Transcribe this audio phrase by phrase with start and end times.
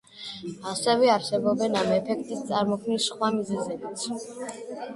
[0.71, 4.11] ასევე არსებობენ ამ ეფექტის წარმოქმნის სხვა მიზეზებიც.